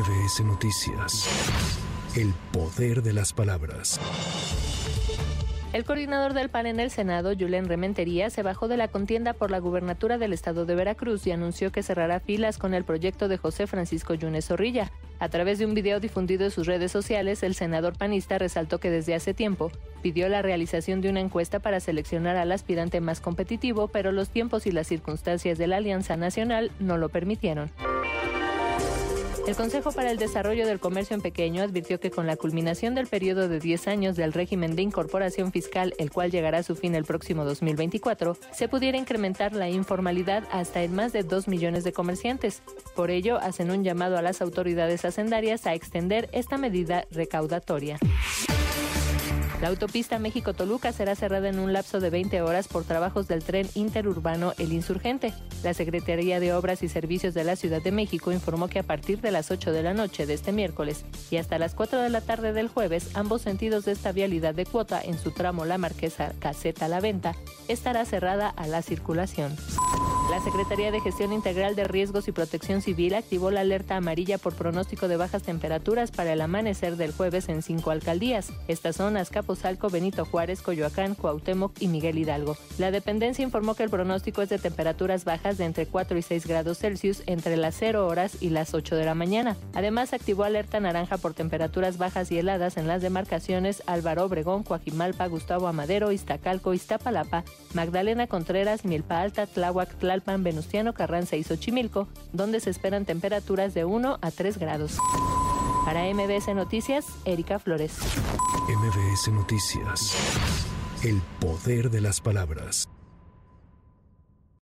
[0.00, 1.28] MBS Noticias.
[2.16, 4.00] El poder de las palabras.
[5.74, 9.50] El coordinador del PAN en el Senado, Julen Rementería, se bajó de la contienda por
[9.50, 13.36] la gubernatura del estado de Veracruz y anunció que cerrará filas con el proyecto de
[13.36, 14.90] José Francisco Yunes Zorrilla.
[15.18, 18.90] A través de un video difundido en sus redes sociales, el senador panista resaltó que
[18.90, 19.70] desde hace tiempo
[20.02, 24.66] pidió la realización de una encuesta para seleccionar al aspirante más competitivo, pero los tiempos
[24.66, 27.70] y las circunstancias de la Alianza Nacional no lo permitieron.
[29.50, 33.08] El Consejo para el Desarrollo del Comercio en Pequeño advirtió que con la culminación del
[33.08, 36.94] periodo de 10 años del régimen de incorporación fiscal, el cual llegará a su fin
[36.94, 41.92] el próximo 2024, se pudiera incrementar la informalidad hasta en más de 2 millones de
[41.92, 42.62] comerciantes.
[42.94, 47.98] Por ello, hacen un llamado a las autoridades hacendarias a extender esta medida recaudatoria.
[49.60, 53.68] La autopista México-Toluca será cerrada en un lapso de 20 horas por trabajos del tren
[53.74, 55.34] interurbano El Insurgente.
[55.62, 59.20] La Secretaría de Obras y Servicios de la Ciudad de México informó que a partir
[59.20, 62.22] de las 8 de la noche de este miércoles y hasta las 4 de la
[62.22, 66.32] tarde del jueves, ambos sentidos de esta vialidad de cuota en su tramo La Marquesa
[66.38, 67.34] Caseta La Venta
[67.68, 69.54] estará cerrada a la circulación.
[70.30, 74.54] La Secretaría de Gestión Integral de Riesgos y Protección Civil activó la alerta amarilla por
[74.54, 78.52] pronóstico de bajas temperaturas para el amanecer del jueves en cinco alcaldías.
[78.68, 82.56] Estas son Azcapotzalco, Benito Juárez, Coyoacán, Cuauhtémoc y Miguel Hidalgo.
[82.78, 86.46] La dependencia informó que el pronóstico es de temperaturas bajas de entre 4 y 6
[86.46, 89.56] grados Celsius entre las 0 horas y las 8 de la mañana.
[89.74, 95.26] Además, activó alerta naranja por temperaturas bajas y heladas en las demarcaciones Álvaro Obregón, Coajimalpa,
[95.26, 97.42] Gustavo Amadero, Iztacalco, Iztapalapa,
[97.74, 103.84] Magdalena Contreras, Milpa Alta, Tláhuac, Tlalpan, Venustiano Carranza y Xochimilco, donde se esperan temperaturas de
[103.84, 104.98] 1 a 3 grados.
[105.84, 107.98] Para MBS Noticias, Erika Flores.
[108.68, 110.14] MBS Noticias.
[111.02, 112.88] El poder de las palabras.